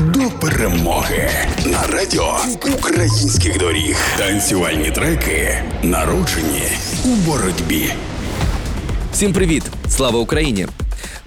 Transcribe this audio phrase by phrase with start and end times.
[0.00, 1.30] до перемоги
[1.66, 2.36] на радіо
[2.78, 3.96] українських доріг.
[4.18, 6.62] Танцювальні треки народжені
[7.04, 7.92] у боротьбі.
[9.12, 9.62] Всім привіт!
[9.88, 10.66] Слава Україні!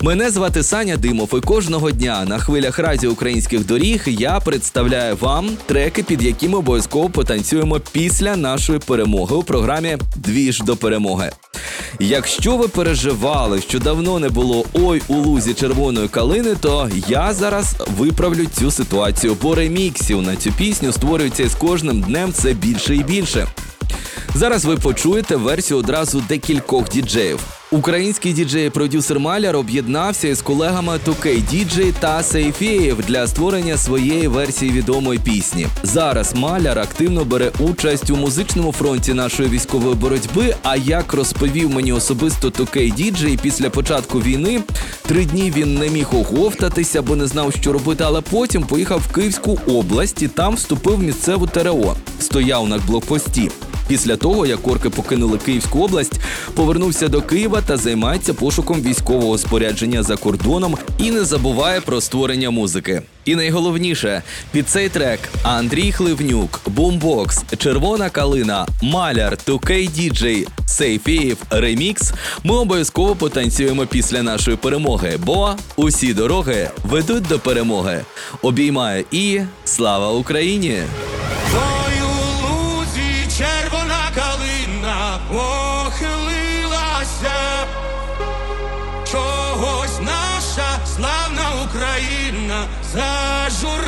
[0.02, 5.50] Мене звати Саня Димов, і кожного дня на хвилях радіо українських доріг я представляю вам
[5.66, 11.32] треки, під які ми обов'язково потанцюємо після нашої перемоги у програмі Двіж до перемоги.
[12.00, 17.75] Якщо ви переживали, що давно не було ой у лузі червоної калини, то я зараз
[17.98, 23.04] виправлю цю ситуацію, бо реміксів на цю пісню створюється з кожним днем все більше і
[23.04, 23.48] більше.
[24.36, 27.39] Зараз ви почуєте версію одразу декількох діджеїв.
[27.71, 35.20] Український діджей-продюсер Маляр об'єднався із колегами 2K DJ та Сейфєєв для створення своєї версії відомої
[35.20, 35.67] пісні.
[35.84, 40.56] Зараз Маляр активно бере участь у музичному фронті нашої військової боротьби.
[40.64, 44.62] А як розповів мені особисто 2K DJ, після початку війни
[45.02, 48.04] три дні він не міг оговтатися, бо не знав, що робити.
[48.08, 51.96] Але потім поїхав в Київську область і там вступив в місцеву ТРО.
[52.20, 53.52] Стояв на блокпості.
[53.88, 56.20] Після того, як орки покинули Київську область,
[56.56, 62.50] повернувся до Києва та займається пошуком військового спорядження за кордоном і не забуває про створення
[62.50, 63.02] музики.
[63.26, 64.22] І найголовніше
[64.52, 72.14] під цей трек Андрій Хливнюк, Бумбокс, Червона Калина, Маляр, 2K DJ, Сейфіїв, Ремікс.
[72.44, 78.06] Ми обов'язково потанцюємо після нашої перемоги, бо усі дороги ведуть до перемоги.
[78.42, 80.82] Обіймаю і слава Україні!
[91.70, 93.88] Україна зажурилася.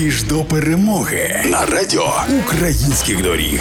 [0.00, 2.14] Двіж до перемоги на радіо
[2.44, 3.60] українських доріг.